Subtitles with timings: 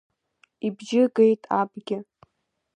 [0.65, 1.97] Ибжьы геит абгьы.